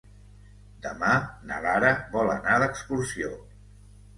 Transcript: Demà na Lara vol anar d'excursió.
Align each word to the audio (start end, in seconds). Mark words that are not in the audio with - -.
Demà 0.85 1.11
na 1.51 1.59
Lara 1.67 1.91
vol 2.17 2.33
anar 2.39 2.57
d'excursió. 2.65 3.31